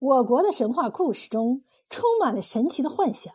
[0.00, 3.34] 我国的神话故事中充满了神奇的幻想，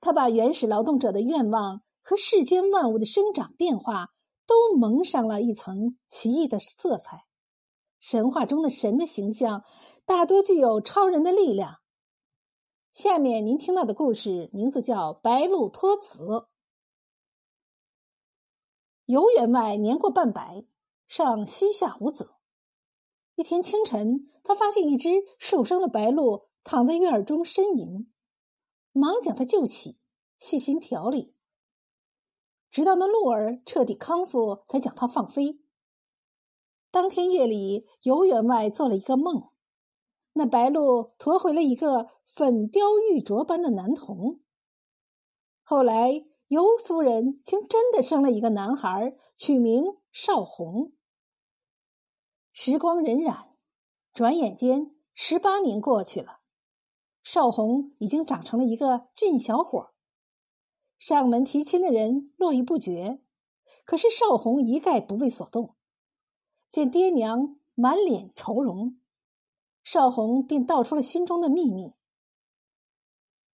[0.00, 4.14] 它把原始劳动者的愿望和世间万物的生长变化
[4.46, 7.26] 都蒙上了一层奇异的色彩。
[8.00, 9.62] 神话中的神的形象
[10.06, 11.80] 大多具有超人的力量。
[12.90, 16.22] 下面您听到的故事名字叫《白鹿托子》。
[19.04, 20.64] 游员外年过半百，
[21.06, 22.37] 上膝下无子。
[23.38, 28.10] 一天清晨，他发现一只受伤的白鹿躺在院儿中呻吟，
[28.90, 29.96] 忙将它救起，
[30.40, 31.36] 细心调理，
[32.68, 35.60] 直到那鹿儿彻底康复，才将它放飞。
[36.90, 39.50] 当天夜里，游员外做了一个梦，
[40.32, 44.40] 那白鹿驮回了一个粉雕玉琢般的男童。
[45.62, 50.90] 后来，尤夫人竟真的生了一个男孩，取名少红。
[52.60, 53.50] 时光荏苒，
[54.12, 56.40] 转眼间十八年过去了，
[57.22, 59.92] 少红已经长成了一个俊小伙。
[60.98, 63.20] 上门提亲的人络绎不绝，
[63.84, 65.76] 可是少红一概不为所动。
[66.68, 68.98] 见爹娘满脸愁容，
[69.84, 71.92] 少红便道出了心中的秘密。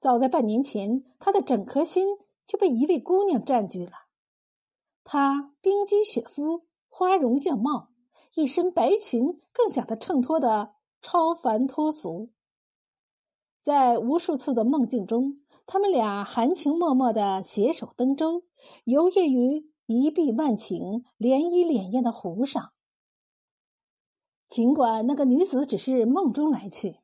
[0.00, 4.06] 早在半年前，他的整颗心就被一位姑娘占据了。
[5.04, 7.90] 她冰肌雪肤，花容月貌。
[8.34, 12.30] 一身白裙更将他衬托的超凡脱俗。
[13.62, 18.42] 在无数次的梦境中，他们俩含情脉脉的携手登舟，
[18.84, 22.72] 游曳于一碧万顷、涟漪潋滟的湖上。
[24.48, 27.00] 尽管那个女子只是梦中来去，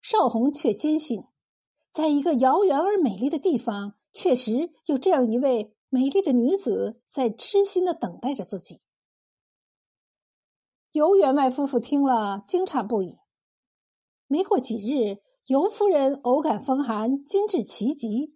[0.00, 1.24] 少红却坚信，
[1.92, 8.80] 在一个遥远而美丽的地方，确实有这样一位美丽的女子在痴心的等待着自己。
[10.92, 13.16] 尤员外夫妇听了，惊诧不已。
[14.26, 18.34] 没过几日，尤夫人偶感风寒，惊至奇疾，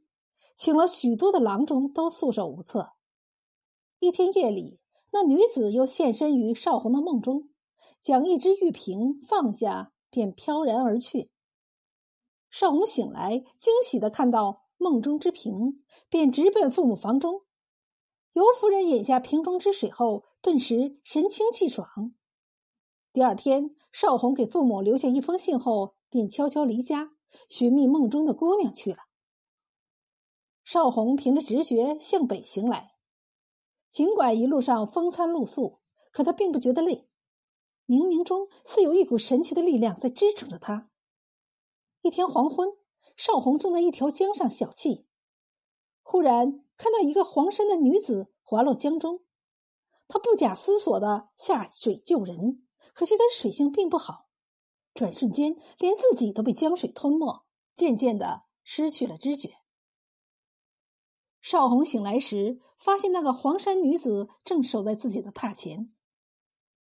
[0.56, 2.92] 请了许多的郎中，都束手无策。
[3.98, 4.80] 一天夜里，
[5.12, 7.50] 那女子又现身于少红的梦中，
[8.00, 11.30] 将一只玉瓶放下，便飘然而去。
[12.48, 17.42] 少红醒来，惊喜的看到梦中之瓶，便直奔父母房中。
[18.32, 22.14] 尤夫人饮下瓶中之水后，顿时神清气爽。
[23.16, 27.12] 第二天，少红给父母留下一封信后，便悄悄离家
[27.48, 29.04] 寻觅梦中的姑娘去了。
[30.62, 32.96] 少红凭着直觉向北行来，
[33.90, 35.80] 尽管一路上风餐露宿，
[36.12, 37.08] 可他并不觉得累。
[37.86, 40.90] 冥冥中似有一股神奇的力量在支撑着他。
[42.02, 42.68] 一天黄昏，
[43.16, 45.06] 少红正在一条江上小憩，
[46.02, 49.22] 忽然看到一个黄衫的女子滑落江中，
[50.06, 52.65] 他不假思索的下水救人。
[52.94, 54.28] 可惜他水性并不好，
[54.94, 59.58] 转瞬间连自己都被江水吞没，渐渐的失去了知觉。
[61.40, 65.92] 少红醒来时，发现那个黄衫女子正守在自己的榻前。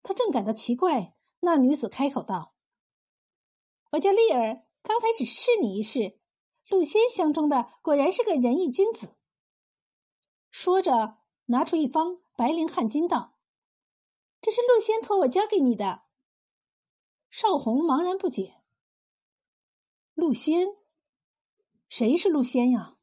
[0.03, 2.55] 他正感到奇怪，那女子开口道
[3.93, 6.19] ：“我叫丽儿，刚才只是试你一试。
[6.69, 9.17] 陆仙相中的果然是个仁义君子。”
[10.51, 13.38] 说着，拿出一方白绫汗巾道。
[14.41, 16.03] 这是陆仙托我交给你的。
[17.31, 18.63] 少红茫然不解。
[20.15, 20.69] 陆仙，
[21.89, 22.97] 谁是陆仙呀？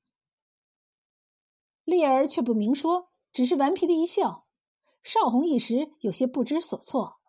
[1.83, 4.47] 丽儿却不明说，只是顽皮的一笑。
[5.03, 7.19] 少红一时有些不知所措，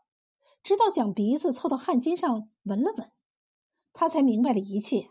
[0.63, 3.13] 直到将鼻子凑到汗巾上闻了闻，
[3.93, 5.11] 他才明白了一切。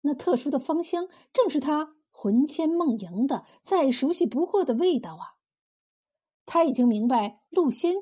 [0.00, 5.35] 那特殊的芳香，正是他魂牵梦萦的、再熟悉不过的味道啊！
[6.46, 7.94] 他已经明白，陆仙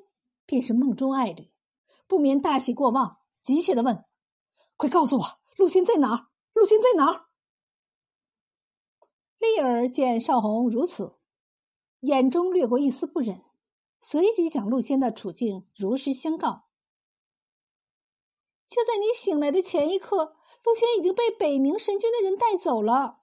[0.44, 1.50] 便是梦中爱侣，
[2.06, 4.04] 不免大喜过望，急切的问
[4.76, 5.24] ：“快告诉我，
[5.56, 6.28] 陆仙在哪儿？
[6.52, 7.26] 陆仙在哪儿？”
[9.40, 11.16] 丽儿见少红如此，
[12.00, 13.42] 眼中掠过一丝不忍，
[14.00, 16.66] 随即将陆仙的处境如实相告。
[18.68, 23.20] 就在你醒来的前一刻，陆仙已经被北冥神君的人带走了。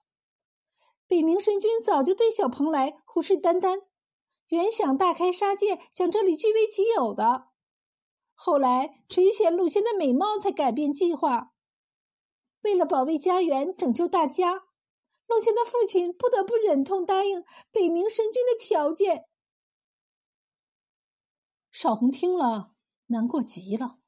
[1.06, 3.82] 北冥神君早就对小蓬莱虎视眈眈。
[4.52, 7.48] 原想大开杀戒，将这里据为己有的，
[8.34, 11.54] 后来垂涎陆仙的美貌，才改变计划。
[12.60, 14.64] 为了保卫家园，拯救大家，
[15.26, 19.24] 陆仙的父亲不得不忍痛答应北冥神君的条件。
[21.70, 22.72] 少红听了，
[23.06, 24.00] 难过极了。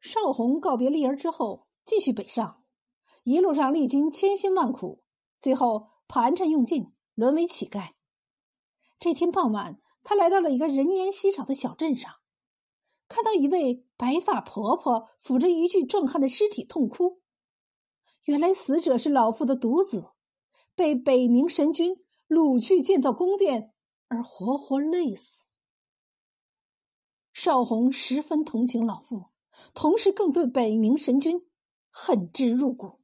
[0.00, 2.62] 少红告别丽儿之后，继续北上，
[3.22, 5.02] 一路上历经千辛万苦，
[5.38, 7.94] 最后盘缠用尽，沦为乞丐。
[9.02, 12.08] 这天傍晚，他来到了一个人烟稀少的小镇上，
[13.08, 17.20] 看到一位白发婆婆扶着一具壮汉的尸体痛哭。
[18.26, 20.12] 原来死者是老妇的独子，
[20.76, 21.96] 被北冥神君
[22.28, 23.72] 掳去建造宫殿，
[24.06, 25.46] 而活活累死。
[27.32, 29.30] 邵红十分同情老妇，
[29.74, 31.44] 同时更对北冥神君
[31.90, 33.00] 恨之入骨。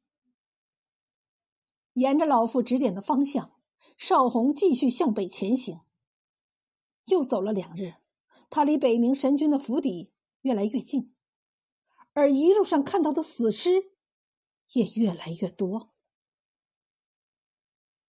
[1.94, 3.56] 沿着老妇指点的方向，
[3.96, 5.80] 邵红继续向北前行。
[7.08, 7.94] 又走了两日，
[8.50, 10.12] 他离北冥神君的府邸
[10.42, 11.14] 越来越近，
[12.12, 13.92] 而一路上看到的死尸
[14.72, 15.90] 也越来越多。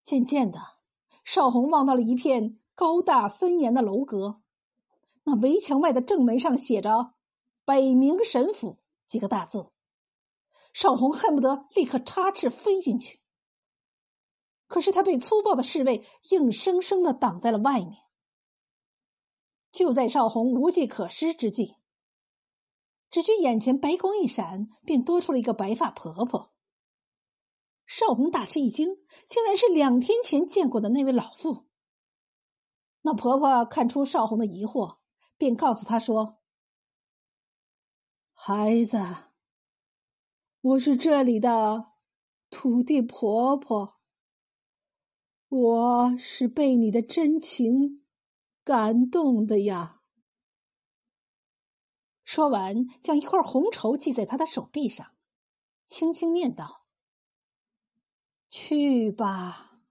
[0.03, 0.59] 渐渐的，
[1.23, 4.41] 邵红望到了一片高大森严的楼阁，
[5.23, 7.13] 那围墙外的正门上写着
[7.63, 9.71] “北冥神府”几个大字。
[10.73, 13.21] 邵红恨不得立刻插翅飞进去，
[14.67, 18.08] 可是他被粗暴的侍卫硬生生的挡在了外面。
[19.79, 21.77] 就在邵红无计可施之际，
[23.09, 26.51] 只觉眼前白光一闪，便多出了一个白发婆婆。
[27.85, 31.69] 邵红大吃一惊，竟然是两天前见过的那位老妇。
[33.03, 34.97] 那婆婆看出邵红的疑惑，
[35.37, 36.39] 便告诉她说
[38.35, 38.97] ：“孩子，
[40.59, 41.93] 我是这里的
[42.49, 43.97] 土地婆婆，
[45.47, 47.98] 我是被你的真情。”
[48.63, 50.01] 感动的呀！
[52.23, 55.15] 说完，将一块红绸系在他的手臂上，
[55.87, 56.85] 轻轻念道
[58.47, 59.81] ：“去吧。”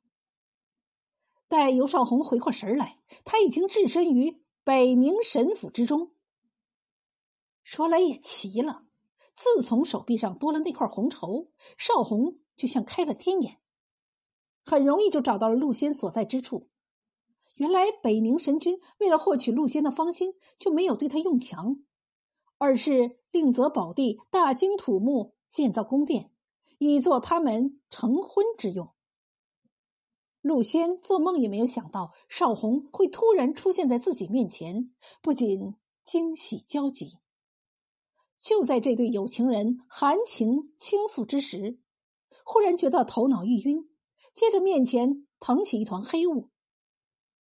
[1.48, 6.14] 待尤少红回过神来，他已经置身于北冥神府之中。
[7.62, 8.84] 说来也奇了，
[9.32, 13.60] 自从手臂上多了那块红绸，少红就像开了天眼，
[14.62, 16.70] 很容易就找到了陆仙所在之处。
[17.58, 21.76] 原来北冥神君为了获取陆仙的芳心，就没有对他用强，
[22.58, 26.30] 而是另择宝地，大兴土木，建造宫殿，
[26.78, 28.90] 以作他们成婚之用。
[30.40, 35.74] 陆仙做梦也没有想到少红会突然出现在自己面前，不仅
[36.04, 37.18] 惊喜交集。
[38.38, 41.80] 就在这对有情人含情倾诉之时，
[42.44, 43.90] 忽然觉得头脑一晕，
[44.32, 46.50] 接着面前腾起一团黑雾。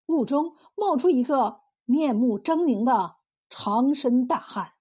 [0.08, 3.16] 雾中冒出一个面目狰狞的
[3.50, 4.74] 长身大汉，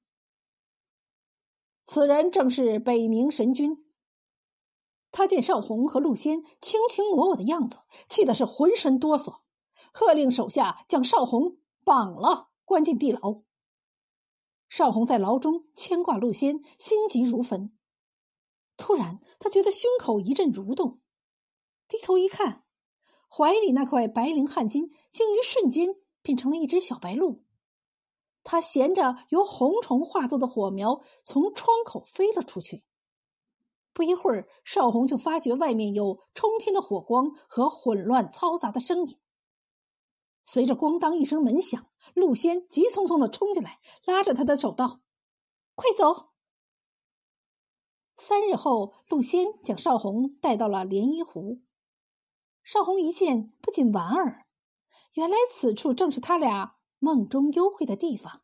[1.83, 3.85] 此人正是北冥神君。
[5.11, 9.41] 他见少红和陆仙卿卿我我的样子，气的是浑身哆嗦，
[9.91, 13.41] 喝令手下将少红绑了，关进地牢。
[14.69, 17.77] 少红在牢中牵挂陆仙，心急如焚。
[18.77, 21.01] 突然，他觉得胸口一阵蠕动，
[21.87, 22.66] 低头一看。
[23.29, 27.43] 怀里那块白绫汗巾，竟于瞬间变成了一只小白鹿。
[28.43, 32.85] 他衔着由红虫化作的火苗，从窗口飞了出去。
[33.93, 39.19] 不一会儿，少红就发觉外面有冲天的火光和混乱嘈杂的声音。
[40.45, 45.01] 随着“咣当”一声门响，陆仙急匆匆的冲进来，拉着他的手道
[45.75, 46.29] ：“快走！”
[48.15, 51.61] 三日后，陆仙将少红带到了莲衣湖。
[52.67, 54.45] 少红一见，不禁莞尔，
[55.13, 58.43] 原来此处正是他俩梦中幽会的地方。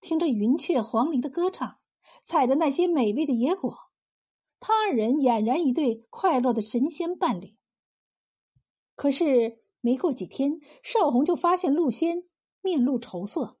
[0.00, 1.80] 听着云雀黄鹂的歌唱，
[2.24, 3.76] 采着那些美味的野果，
[4.60, 7.56] 他二人俨然一对快乐的神仙伴侣。
[8.94, 12.28] 可是没过几天，少红就发现陆仙
[12.60, 13.58] 面露愁色。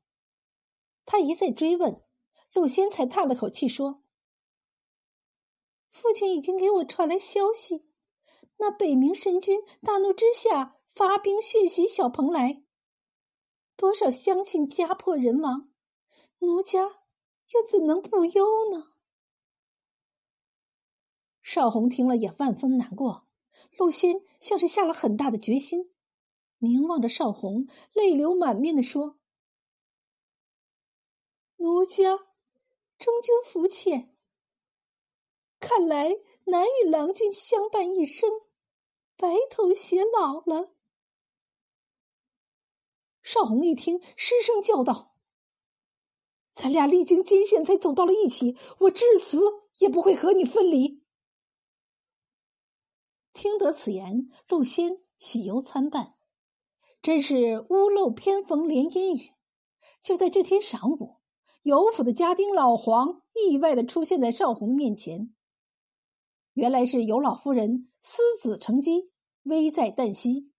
[1.04, 2.04] 他一再追问，
[2.54, 4.04] 陆仙才叹了口气说
[5.90, 7.86] ：“父亲已经给我传来消息。”
[8.60, 12.62] 那北冥神君大怒之下，发兵血洗小蓬莱，
[13.76, 15.70] 多少乡亲家破人亡，
[16.40, 18.94] 奴家又怎能不忧呢？
[21.40, 23.28] 少红听了也万分难过，
[23.78, 25.94] 陆仙像是下了很大的决心，
[26.58, 29.18] 凝望着少红，泪流满面的说
[31.58, 32.16] ：“奴家
[32.98, 34.16] 终究肤浅，
[35.60, 38.28] 看来难与郎君相伴一生。”
[39.18, 40.72] 白头偕老了。
[43.20, 45.16] 少红一听，失声叫道
[46.54, 49.40] ：“咱俩历经艰险才走到了一起，我至死
[49.80, 51.02] 也不会和你分离。”
[53.34, 56.14] 听得此言，陆仙喜忧参半，
[57.02, 59.32] 真是屋漏偏逢连阴雨。
[60.00, 61.16] 就在这天晌午，
[61.62, 65.34] 尤府的家丁老黄意外的出现在少红面前。
[66.58, 69.12] 原来是尤老夫人思子成疾，
[69.44, 70.50] 危在旦夕。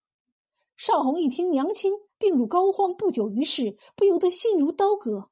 [0.74, 5.30] 少红一听娘亲病入膏肓，不久于世，不由得心如刀割。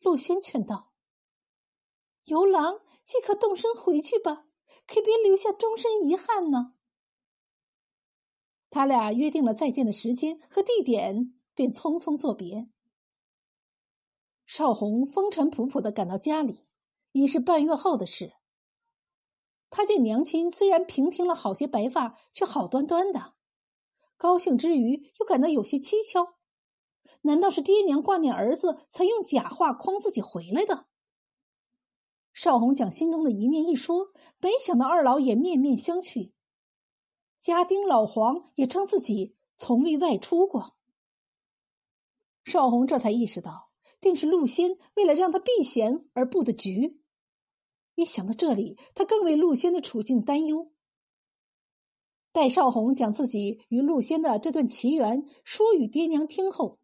[0.00, 0.94] 陆仙劝道
[2.24, 4.46] ：“游郎即可动身回去吧，
[4.86, 6.72] 可别留下终身遗憾呢。”
[8.70, 12.70] 他俩约定了再见的时间和地点，便匆匆作别。
[14.46, 16.64] 少红风尘仆仆的赶到家里，
[17.12, 18.37] 已是半月后的事。
[19.70, 23.34] 他见娘亲虽然平添了好些白发，却好端端的，
[24.16, 26.38] 高兴之余又感到有些蹊跷。
[27.22, 30.86] 难道是爹娘挂念儿子，才用假话诓自己回来的？
[32.32, 36.32] 少红将心中的一念一说，没想到二老也面面相觑。
[37.40, 40.76] 家丁老黄也称自己从未外出过。
[42.44, 43.70] 少红这才意识到，
[44.00, 46.97] 定是陆仙为了让他避嫌而布的局。
[47.98, 50.70] 一想到这里，他更为陆仙的处境担忧。
[52.30, 56.78] 待少红将自己与陆仙的这段奇缘说与爹娘听后，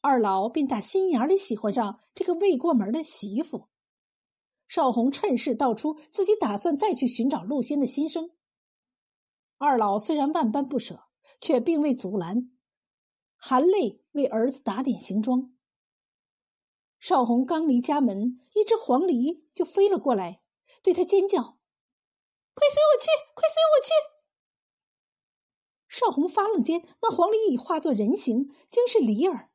[0.00, 3.68] 二老便打心眼里喜欢上这个未过门的媳妇。
[4.66, 8.30] 少红趁势道出自己打算再去寻找陆仙的心声。
[9.58, 11.00] 二老虽然万般不舍，
[11.40, 12.50] 却并未阻拦，
[13.36, 15.52] 含泪为儿子打点行装。
[17.02, 20.40] 少红刚离家门，一只黄鹂就飞了过来，
[20.84, 21.42] 对他尖叫
[22.54, 23.08] ：“快随我去！
[23.34, 23.90] 快随我去！”
[25.90, 29.50] 少红发愣间，那黄鹂已化作人形，竟是梨儿。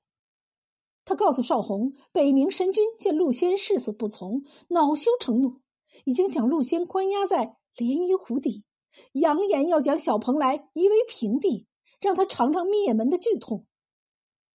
[1.05, 5.61] 他告诉少红，北冥神君见陆仙誓死不从，恼羞成怒，
[6.03, 8.65] 已经将陆仙关押在涟漪湖底。
[9.13, 11.65] 扬言要将小蓬莱夷为平地，
[12.01, 13.65] 让他尝尝灭门的剧痛。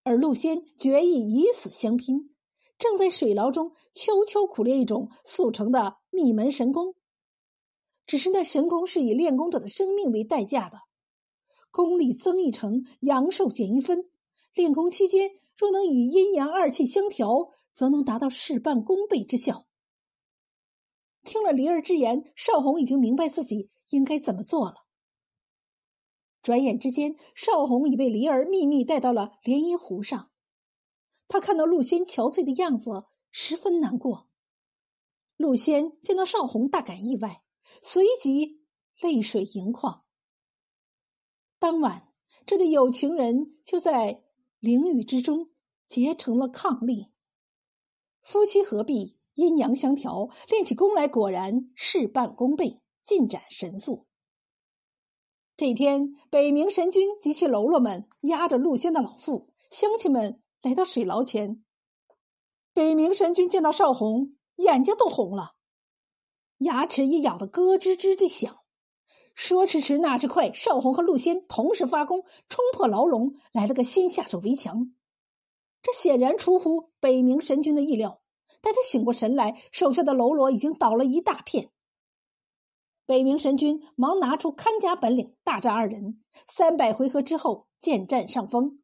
[0.04, 2.31] 而陆仙决意以死相拼，
[2.82, 6.96] 正在水牢中悄悄苦练一种速成的秘门神功。
[8.06, 10.78] 只是那神功是以练功者的生命为代价的，
[11.70, 14.10] 功力增一成，阳寿减一分。
[14.52, 19.68] 练功期间若能与阴阳二气相调，则能达到事半功倍之效。
[21.22, 23.70] 听了离儿之言，少红已经明白自己。
[23.90, 24.74] 应该怎么做了？
[26.42, 30.31] 转眼之间，少红已被离儿秘密带到了莲漪湖上。
[31.32, 32.90] 他看到陆仙憔悴的样子，
[33.30, 34.28] 十分难过。
[35.38, 37.42] 陆仙见到少红，大感意外，
[37.80, 38.60] 随即
[39.00, 40.04] 泪水盈眶。
[41.58, 42.12] 当晚，
[42.44, 44.22] 这对有情人就在
[44.58, 45.48] 灵雨之中
[45.86, 47.08] 结成了伉俪。
[48.20, 52.82] 夫妻合璧，阴阳相调，练起功来果然事半功倍。
[53.02, 54.06] 进展神速。
[55.56, 61.62] 这一天，北冥神君及其喽啰们押着陆仙的老父乡亲们来到水牢前。
[62.72, 65.54] 北冥神君见到少红，眼睛都红了，
[66.58, 68.58] 牙齿也咬得咯吱吱的响。
[69.34, 74.94] 说迟迟，那时快，少红和陆仙同时发功，冲破牢笼，来了个先下手为强。
[75.82, 78.20] 这显然出乎北冥神君的意料。
[78.60, 81.70] 待他醒过神来，手下的喽啰已经倒了一大片。
[83.04, 86.22] 北冥神君忙拿出看家本领，大战二人。
[86.46, 88.81] 三百回合之后，渐占上风。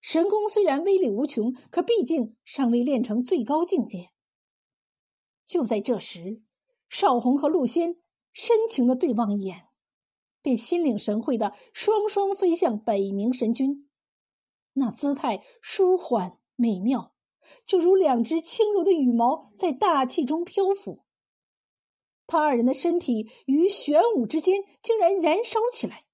[0.00, 4.10] 神功虽然威力无穷，可毕竟尚未练成最高境界。
[5.44, 6.42] 就在这时，
[6.88, 7.96] 少红和陆仙
[8.32, 9.68] 深情的对望一眼，
[10.40, 13.88] 便心领神会的双双飞向北冥神君。
[14.74, 17.14] 那姿态舒缓美妙，
[17.66, 21.04] 就如两只轻柔的羽毛在大气中漂浮。
[22.26, 26.04] 他二人的身体于玄武之间竟然燃烧起来，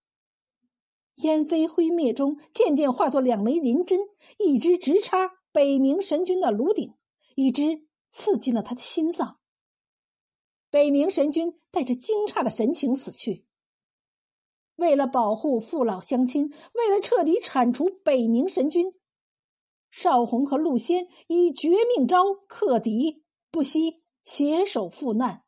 [1.23, 4.01] 烟飞灰灭中，渐渐化作两枚银针，
[4.39, 6.95] 一支直插北冥神君的颅顶，
[7.37, 9.39] 一支刺进了他的心脏。
[10.71, 13.47] 北冥神君带着惊诧的神情死去。
[14.75, 18.93] 为了保护父老乡亲，为了彻底铲除北冥神君，
[19.93, 25.45] 少红和陆仙以绝命招克敌，不惜携手赴难。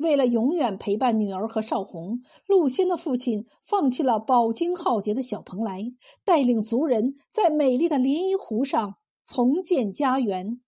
[0.00, 5.92] 为了永远陪伴女儿和少红，陆仙的父亲放弃了饱经浩劫的小蓬莱，
[6.24, 8.94] 带领族人在美丽的涟漪湖上
[9.26, 10.62] 重建家园。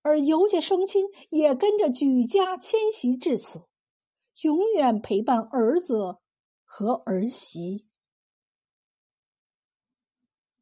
[0.00, 3.64] 而尤家双亲也跟着举家迁徙至此，
[4.42, 6.16] 永远陪伴儿子
[6.64, 7.86] 和儿媳。